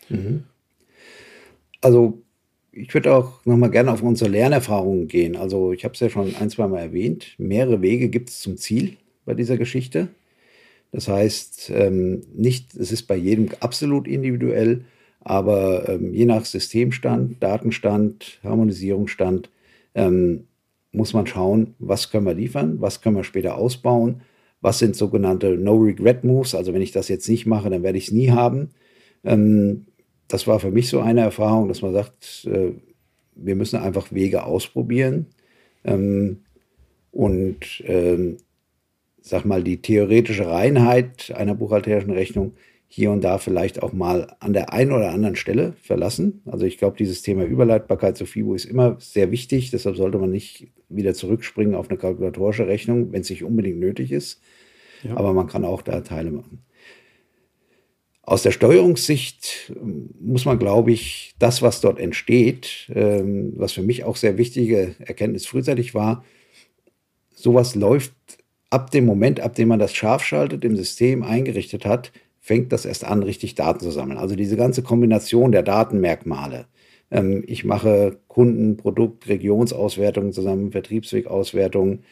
[0.09, 0.45] Mhm.
[1.81, 2.23] Also
[2.77, 5.37] ich würde auch noch mal gerne auf unsere Lernerfahrungen gehen.
[5.37, 7.35] Also ich habe es ja schon ein, zwei Mal erwähnt.
[7.39, 10.09] Mehrere Wege gibt es zum Ziel bei dieser Geschichte.
[10.93, 14.85] Das heißt, ähm, nicht, es ist bei jedem absolut individuell,
[15.21, 19.51] aber ähm, je nach Systemstand, Datenstand, Harmonisierungsstand
[19.95, 20.45] ähm,
[20.93, 24.21] muss man schauen, was können wir liefern, was können wir später ausbauen,
[24.61, 26.55] was sind sogenannte No-Regret-Moves.
[26.55, 28.71] Also wenn ich das jetzt nicht mache, dann werde ich es nie haben.
[29.25, 29.87] Ähm,
[30.29, 32.73] das war für mich so eine Erfahrung, dass man sagt, äh,
[33.35, 35.27] wir müssen einfach Wege ausprobieren.
[35.85, 36.41] Ähm,
[37.11, 38.39] und ähm,
[39.21, 42.55] sag mal, die theoretische Reinheit einer buchhalterischen Rechnung
[42.89, 46.43] hier und da vielleicht auch mal an der einen oder anderen Stelle verlassen.
[46.45, 49.71] Also ich glaube, dieses Thema Überleitbarkeit zu FIBO ist immer sehr wichtig.
[49.71, 54.13] Deshalb sollte man nicht wieder zurückspringen auf eine kalkulatorische Rechnung, wenn es nicht unbedingt nötig
[54.13, 54.41] ist.
[55.03, 55.17] Ja.
[55.17, 56.65] Aber man kann auch da Teile machen.
[58.27, 63.83] Aus der Steuerungssicht ähm, muss man, glaube ich, das, was dort entsteht, ähm, was für
[63.83, 66.25] mich auch sehr wichtige Erkenntnis frühzeitig war,
[67.35, 68.15] sowas läuft
[68.71, 72.87] ab dem Moment, ab dem man das scharf schaltet, im System eingerichtet hat, fängt das
[72.87, 74.19] erst an, richtig Daten zu sammeln.
[74.19, 76.67] Also diese ganze Kombination der Datenmerkmale.
[77.11, 82.05] Ähm, ich mache Kunden-, Produkt-, Regionsauswertungen zusammen, Vertriebswegauswertungen.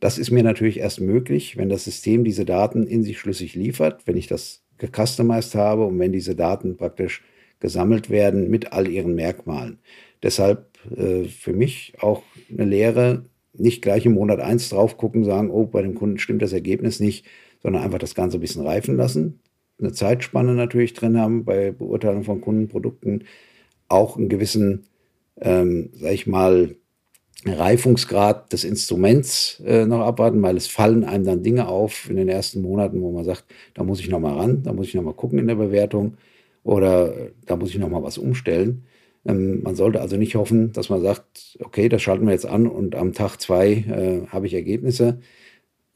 [0.00, 4.06] das ist mir natürlich erst möglich, wenn das System diese Daten in sich schlüssig liefert,
[4.06, 7.22] wenn ich das gecustomized habe und wenn diese Daten praktisch
[7.60, 9.78] gesammelt werden mit all ihren Merkmalen.
[10.22, 15.50] Deshalb äh, für mich auch eine Lehre, nicht gleich im Monat 1 drauf gucken, sagen,
[15.50, 17.26] oh, bei dem Kunden stimmt das Ergebnis nicht,
[17.62, 19.40] sondern einfach das Ganze ein bisschen reifen lassen.
[19.78, 23.24] Eine Zeitspanne natürlich drin haben bei Beurteilung von Kundenprodukten,
[23.88, 24.84] auch einen gewissen,
[25.40, 26.76] ähm, sag ich mal,
[27.44, 32.28] Reifungsgrad des Instruments äh, noch abwarten, weil es fallen einem dann Dinge auf in den
[32.28, 35.02] ersten Monaten, wo man sagt, da muss ich noch mal ran, da muss ich noch
[35.02, 36.16] mal gucken in der Bewertung
[36.62, 38.84] oder äh, da muss ich noch mal was umstellen.
[39.24, 42.66] Ähm, man sollte also nicht hoffen, dass man sagt, okay, das schalten wir jetzt an
[42.66, 45.20] und am Tag zwei äh, habe ich Ergebnisse.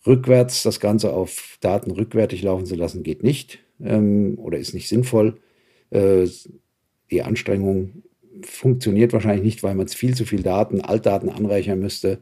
[0.06, 4.88] Rückwärts das Ganze auf Daten rückwärtig laufen zu lassen, geht nicht ähm, oder ist nicht
[4.88, 5.38] sinnvoll.
[5.90, 6.26] Äh,
[7.10, 8.02] die Anstrengung
[8.42, 12.18] funktioniert wahrscheinlich nicht, weil man viel zu viel Daten, Altdaten anreichern müsste.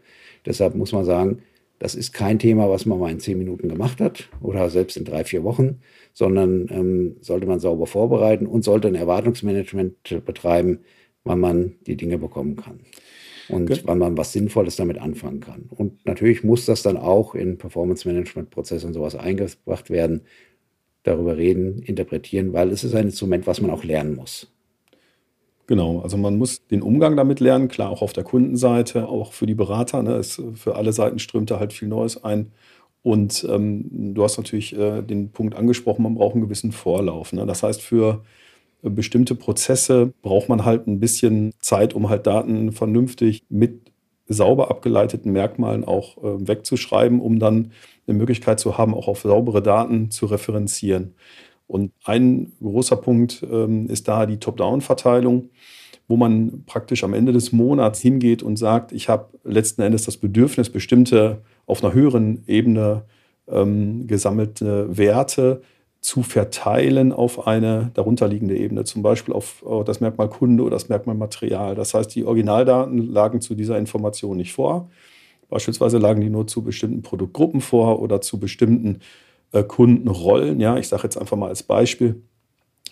[0.46, 1.42] Deshalb muss man sagen,
[1.78, 5.04] das ist kein Thema, was man mal in zehn Minuten gemacht hat oder selbst in
[5.04, 5.80] drei, vier Wochen,
[6.12, 10.80] sondern ähm, sollte man sauber vorbereiten und sollte ein Erwartungsmanagement betreiben,
[11.24, 12.80] wann man die Dinge bekommen kann
[13.48, 13.80] und okay.
[13.84, 15.66] wann man was Sinnvolles damit anfangen kann.
[15.70, 20.22] Und natürlich muss das dann auch in Performance-Management-Prozesse und sowas eingebracht werden,
[21.02, 24.53] darüber reden, interpretieren, weil es ist ein Instrument, was man auch lernen muss.
[25.66, 29.46] Genau, also man muss den Umgang damit lernen, klar auch auf der Kundenseite, auch für
[29.46, 30.02] die Berater.
[30.02, 32.52] Ne, es, für alle Seiten strömt da halt viel Neues ein.
[33.02, 37.32] Und ähm, du hast natürlich äh, den Punkt angesprochen, man braucht einen gewissen Vorlauf.
[37.32, 37.46] Ne?
[37.46, 38.24] Das heißt, für
[38.82, 43.92] äh, bestimmte Prozesse braucht man halt ein bisschen Zeit, um halt Daten vernünftig mit
[44.26, 47.72] sauber abgeleiteten Merkmalen auch äh, wegzuschreiben, um dann
[48.06, 51.14] eine Möglichkeit zu haben, auch auf saubere Daten zu referenzieren.
[51.66, 55.50] Und ein großer Punkt ähm, ist da die Top-Down-Verteilung,
[56.08, 60.18] wo man praktisch am Ende des Monats hingeht und sagt, ich habe letzten Endes das
[60.18, 63.04] Bedürfnis, bestimmte auf einer höheren Ebene
[63.48, 65.62] ähm, gesammelte Werte
[66.00, 71.16] zu verteilen auf eine darunterliegende Ebene, zum Beispiel auf das Merkmal Kunde oder das Merkmal
[71.16, 71.74] Material.
[71.74, 74.90] Das heißt, die Originaldaten lagen zu dieser Information nicht vor.
[75.48, 79.00] Beispielsweise lagen die nur zu bestimmten Produktgruppen vor oder zu bestimmten
[79.62, 80.60] Kundenrollen.
[80.60, 82.22] Ja, ich sage jetzt einfach mal als Beispiel,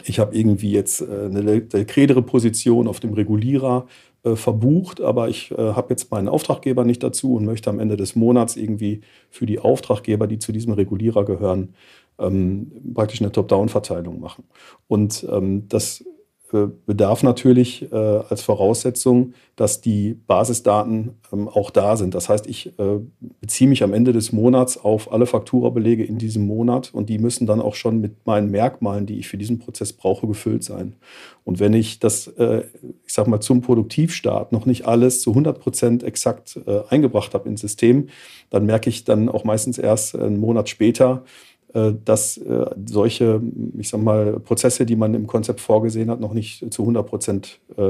[0.04, 3.86] ich habe irgendwie jetzt äh, eine kredere Position auf dem Regulierer
[4.24, 7.96] äh, verbucht, aber ich äh, habe jetzt meinen Auftraggeber nicht dazu und möchte am Ende
[7.96, 11.74] des Monats irgendwie für die Auftraggeber, die zu diesem Regulierer gehören,
[12.18, 14.44] ähm, praktisch eine Top-Down-Verteilung machen.
[14.88, 16.04] Und ähm, das äh,
[16.52, 22.14] bedarf natürlich äh, als Voraussetzung, dass die Basisdaten ähm, auch da sind.
[22.14, 23.00] Das heißt, ich äh,
[23.40, 27.46] beziehe mich am Ende des Monats auf alle Fakturabelege in diesem Monat und die müssen
[27.46, 30.96] dann auch schon mit meinen Merkmalen, die ich für diesen Prozess brauche, gefüllt sein.
[31.44, 32.64] Und wenn ich das, äh,
[33.06, 37.48] ich sage mal, zum Produktivstart noch nicht alles zu 100 Prozent exakt äh, eingebracht habe
[37.48, 38.08] ins System,
[38.50, 43.40] dann merke ich dann auch meistens erst einen Monat später, äh, dass äh, solche,
[43.78, 47.60] ich sag mal, Prozesse, die man im Konzept vorgesehen hat, noch nicht zu 100 Prozent
[47.76, 47.82] äh,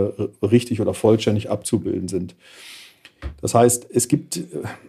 [0.45, 2.37] richtig oder vollständig abzubilden sind.
[3.41, 4.41] Das heißt, es gibt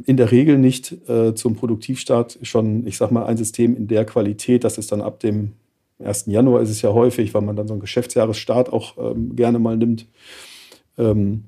[0.05, 0.97] in der Regel nicht
[1.35, 5.19] zum Produktivstart schon, ich sag mal, ein System in der Qualität, dass es dann ab
[5.19, 5.51] dem
[5.99, 6.25] 1.
[6.25, 9.77] Januar ist es ja häufig, weil man dann so einen Geschäftsjahresstart auch ähm, gerne mal
[9.77, 10.07] nimmt,
[10.97, 11.43] ähm,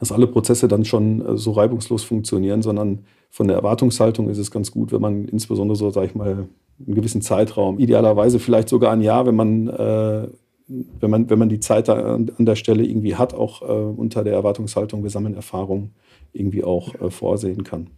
[0.00, 4.70] dass alle Prozesse dann schon so reibungslos funktionieren, sondern von der Erwartungshaltung ist es ganz
[4.70, 9.00] gut, wenn man insbesondere so, sag ich mal, einen gewissen Zeitraum, idealerweise vielleicht sogar ein
[9.00, 10.28] Jahr, wenn man, äh,
[10.66, 14.24] wenn man, wenn man die Zeit da an, der Stelle irgendwie hat, auch äh, unter
[14.24, 15.90] der Erwartungshaltung, wir sammeln Erfahrung,
[16.32, 17.88] irgendwie auch äh, vorsehen kann.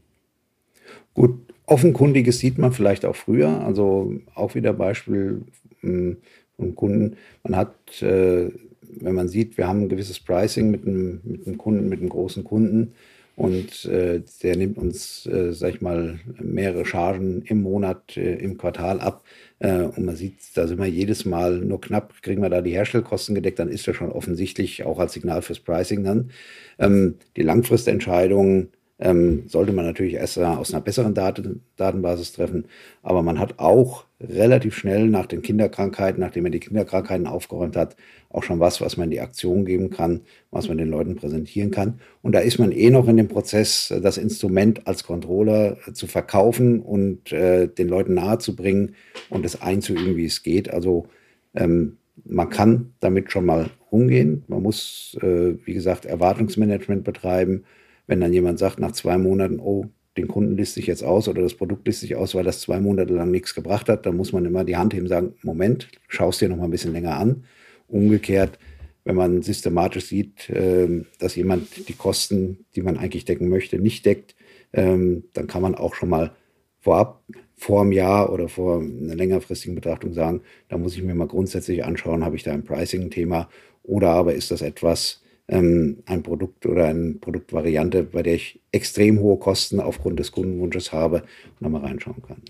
[1.14, 5.42] Gut, offenkundiges sieht man vielleicht auch früher, also auch wieder Beispiel
[5.80, 6.18] hm,
[6.56, 7.16] von Kunden.
[7.42, 8.50] Man hat, äh,
[8.98, 12.10] wenn man sieht, wir haben ein gewisses Pricing mit einem, mit einem Kunden, mit einem
[12.10, 12.92] großen Kunden
[13.36, 18.56] und äh, der nimmt uns, äh, sag ich mal, mehrere Chargen im Monat, äh, im
[18.56, 19.24] Quartal ab.
[19.58, 22.72] Äh, und man sieht, da sind wir jedes Mal nur knapp, kriegen wir da die
[22.72, 26.30] Herstellkosten gedeckt, dann ist das schon offensichtlich auch als Signal fürs Pricing dann.
[26.78, 32.66] Ähm, die Langfristentscheidungen ähm, sollte man natürlich erst aus einer besseren Daten, Datenbasis treffen.
[33.02, 37.96] Aber man hat auch relativ schnell nach den Kinderkrankheiten, nachdem man die Kinderkrankheiten aufgeräumt hat,
[38.30, 41.70] auch schon was, was man in die Aktion geben kann, was man den Leuten präsentieren
[41.70, 42.00] kann.
[42.22, 46.80] Und da ist man eh noch in dem Prozess, das Instrument als Controller zu verkaufen
[46.80, 48.94] und äh, den Leuten nahezubringen
[49.28, 50.72] und es einzuüben, wie es geht.
[50.72, 51.06] Also
[51.54, 54.44] ähm, man kann damit schon mal umgehen.
[54.48, 57.64] Man muss, äh, wie gesagt, Erwartungsmanagement betreiben
[58.06, 61.42] wenn dann jemand sagt nach zwei Monaten, oh, den Kunden liste ich jetzt aus oder
[61.42, 64.32] das Produkt liste ich aus, weil das zwei Monate lang nichts gebracht hat, dann muss
[64.32, 67.16] man immer die Hand heben und sagen, Moment, schaust dir noch mal ein bisschen länger
[67.16, 67.44] an.
[67.88, 68.58] Umgekehrt,
[69.04, 74.06] wenn man systematisch sieht, ähm, dass jemand die Kosten, die man eigentlich decken möchte, nicht
[74.06, 74.34] deckt,
[74.72, 76.32] ähm, dann kann man auch schon mal
[76.80, 77.22] vorab,
[77.58, 81.84] vor einem Jahr oder vor einer längerfristigen Betrachtung sagen, da muss ich mir mal grundsätzlich
[81.84, 83.48] anschauen, habe ich da ein Pricing-Thema
[83.82, 89.20] oder aber ist das etwas, ähm, ein Produkt oder eine Produktvariante, bei der ich extrem
[89.20, 92.42] hohe Kosten aufgrund des Kundenwunsches habe und da mal reinschauen kann.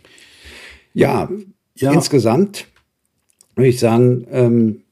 [0.95, 1.29] Ja,
[1.75, 1.93] ja.
[1.93, 2.69] insgesamt
[3.55, 4.83] würde ich sagen, ähm,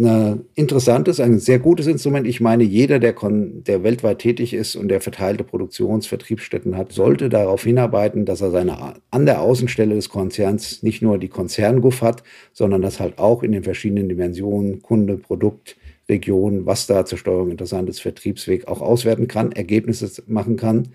[0.00, 2.26] ein interessantes, ein sehr gutes Instrument.
[2.26, 7.28] Ich meine, jeder, der, der weltweit tätig ist und der verteilte Produktions-, Vertriebsstätten hat, sollte
[7.28, 12.22] darauf hinarbeiten, dass er seine, an der Außenstelle des Konzerns nicht nur die Konzernguff hat,
[12.52, 15.76] sondern das halt auch in den verschiedenen Dimensionen, Kunde, Produkt,
[16.08, 20.88] Region, was da zur Steuerung interessant ist, Vertriebsweg auch auswerten kann, Ergebnisse machen kann,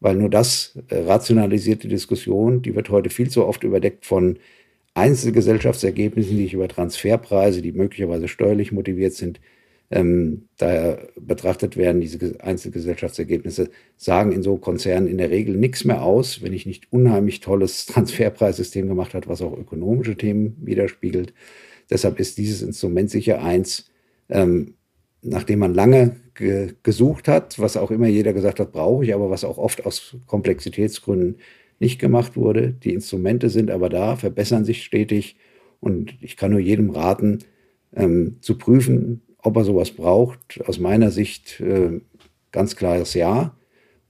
[0.00, 4.38] weil nur das äh, rationalisiert Diskussion, die wird heute viel zu oft überdeckt von
[4.94, 9.40] Einzelgesellschaftsergebnissen, die ich über Transferpreise, die möglicherweise steuerlich motiviert sind,
[9.90, 12.00] ähm, daher betrachtet werden.
[12.00, 16.92] Diese Einzelgesellschaftsergebnisse sagen in so Konzernen in der Regel nichts mehr aus, wenn ich nicht
[16.92, 21.32] unheimlich tolles Transferpreissystem gemacht habe, was auch ökonomische Themen widerspiegelt.
[21.90, 23.90] Deshalb ist dieses Instrument sicher eins,
[24.28, 24.74] ähm,
[25.22, 29.30] nachdem man lange ge gesucht hat, was auch immer jeder gesagt hat, brauche ich, aber
[29.30, 31.38] was auch oft aus Komplexitätsgründen
[31.80, 32.72] nicht gemacht wurde.
[32.72, 35.36] Die Instrumente sind aber da, verbessern sich stetig
[35.80, 37.38] und ich kann nur jedem raten,
[37.94, 40.60] ähm, zu prüfen, ob er sowas braucht.
[40.66, 42.00] Aus meiner Sicht äh,
[42.52, 43.54] ganz klares Ja.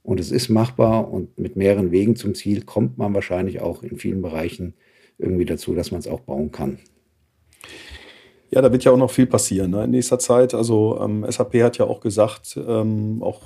[0.01, 3.97] Und es ist machbar und mit mehreren Wegen zum Ziel kommt man wahrscheinlich auch in
[3.97, 4.73] vielen Bereichen
[5.17, 6.79] irgendwie dazu, dass man es auch bauen kann.
[8.51, 10.53] Ja, da wird ja auch noch viel passieren ne, in nächster Zeit.
[10.53, 13.41] Also ähm, SAP hat ja auch gesagt, ähm, auch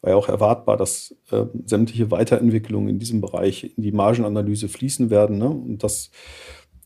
[0.00, 5.10] war ja auch erwartbar, dass äh, sämtliche Weiterentwicklungen in diesem Bereich in die Margenanalyse fließen
[5.10, 6.10] werden ne, und dass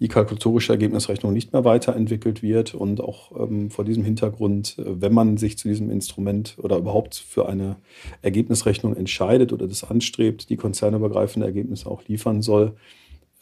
[0.00, 2.74] die kalkulatorische Ergebnisrechnung nicht mehr weiterentwickelt wird.
[2.74, 7.14] Und auch ähm, vor diesem Hintergrund, äh, wenn man sich zu diesem Instrument oder überhaupt
[7.14, 7.76] für eine
[8.22, 12.74] Ergebnisrechnung entscheidet oder das anstrebt, die konzernübergreifende Ergebnisse auch liefern soll,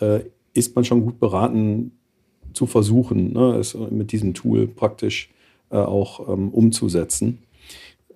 [0.01, 0.21] äh,
[0.53, 2.00] ist man schon gut beraten,
[2.53, 5.31] zu versuchen, ne, es mit diesem Tool praktisch
[5.71, 7.39] äh, auch ähm, umzusetzen.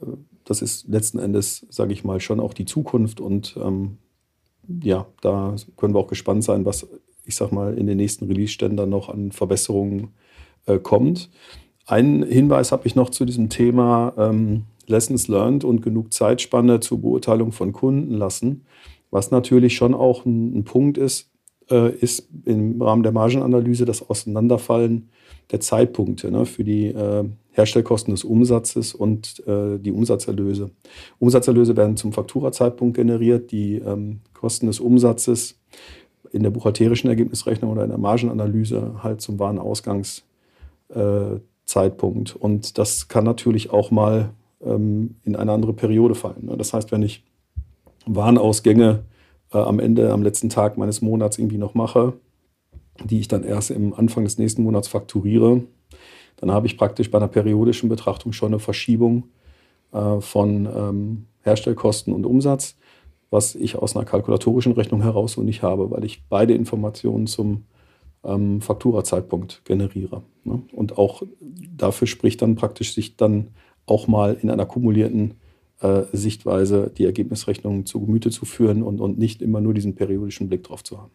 [0.01, 0.07] Äh,
[0.45, 3.99] das ist letzten Endes, sage ich mal, schon auch die Zukunft und ähm,
[4.83, 6.87] ja, da können wir auch gespannt sein, was
[7.25, 10.09] ich sag mal in den nächsten Release-Ständen noch an Verbesserungen
[10.67, 11.31] äh, kommt.
[11.87, 17.01] Einen Hinweis habe ich noch zu diesem Thema ähm, Lessons Learned und genug Zeitspanne zur
[17.01, 18.65] Beurteilung von Kunden lassen,
[19.11, 21.31] was natürlich schon auch ein, ein Punkt ist,
[21.71, 25.09] äh, ist im Rahmen der Margenanalyse das Auseinanderfallen
[25.51, 30.71] der Zeitpunkte ne, für die äh, Herstellkosten des Umsatzes und äh, die Umsatzerlöse.
[31.19, 35.61] Umsatzerlöse werden zum Fakturazeitpunkt generiert, die ähm, Kosten des Umsatzes
[36.33, 42.35] in der buchhalterischen Ergebnisrechnung oder in der Margenanalyse halt zum Warenausgangszeitpunkt.
[42.35, 44.31] Äh, und das kann natürlich auch mal
[44.65, 46.47] ähm, in eine andere Periode fallen.
[46.47, 46.57] Ne?
[46.57, 47.23] Das heißt, wenn ich
[48.07, 49.05] Warenausgänge
[49.55, 52.15] äh, am Ende, am letzten Tag meines Monats irgendwie noch mache,
[53.05, 55.63] die ich dann erst im Anfang des nächsten Monats fakturiere,
[56.37, 59.25] dann habe ich praktisch bei einer periodischen Betrachtung schon eine Verschiebung
[59.93, 62.77] äh, von ähm, Herstellkosten und Umsatz,
[63.31, 67.65] was ich aus einer kalkulatorischen Rechnung heraus so nicht habe, weil ich beide Informationen zum
[68.25, 70.23] ähm, Fakturazeitpunkt generiere.
[70.45, 70.63] Ne?
[70.73, 71.23] Und auch
[71.77, 73.49] dafür spricht dann praktisch, sich dann
[73.87, 75.35] auch mal in einer kumulierten
[76.13, 80.65] Sichtweise die Ergebnisrechnung zu Gemüte zu führen und, und nicht immer nur diesen periodischen Blick
[80.65, 81.11] drauf zu haben.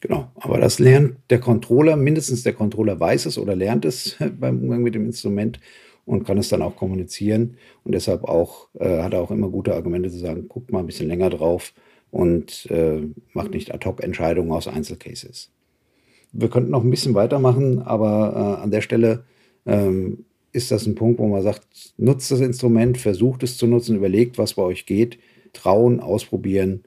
[0.00, 4.62] Genau, aber das lernt der Controller, mindestens der Controller weiß es oder lernt es beim
[4.62, 5.58] Umgang mit dem Instrument
[6.04, 7.56] und kann es dann auch kommunizieren.
[7.82, 10.86] Und deshalb auch, äh, hat er auch immer gute Argumente zu sagen, guckt mal ein
[10.86, 11.72] bisschen länger drauf
[12.10, 13.02] und äh,
[13.32, 15.50] macht nicht Ad-Hoc-Entscheidungen aus Einzelcases.
[16.32, 19.24] Wir könnten noch ein bisschen weitermachen, aber äh, an der Stelle
[19.64, 20.25] ähm,
[20.56, 21.66] ist das ein Punkt, wo man sagt,
[21.98, 25.18] nutzt das Instrument, versucht es zu nutzen, überlegt, was bei euch geht,
[25.52, 26.82] trauen, ausprobieren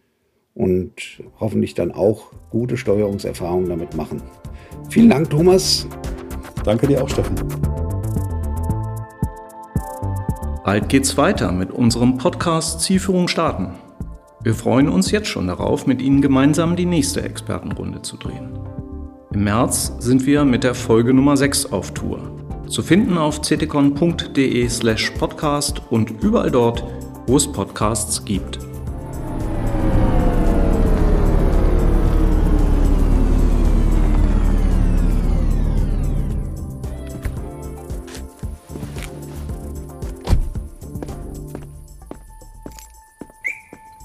[0.55, 4.21] und hoffentlich dann auch gute Steuerungserfahrungen damit machen.
[4.89, 5.87] Vielen Dank, Thomas.
[6.65, 7.35] Danke dir auch, Steffen.
[10.65, 13.75] Bald geht's weiter mit unserem Podcast Zielführung starten.
[14.41, 18.57] Wir freuen uns jetzt schon darauf, mit Ihnen gemeinsam die nächste Expertenrunde zu drehen.
[19.33, 22.38] Im März sind wir mit der Folge Nummer 6 auf Tour.
[22.69, 26.83] Zu finden auf ctcon.de slash podcast und überall dort,
[27.25, 28.59] wo es Podcasts gibt.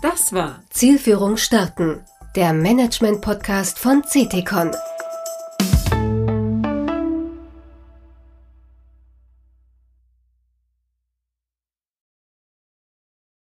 [0.01, 2.01] Das war Zielführung starten,
[2.35, 4.71] der Management-Podcast von CTCon.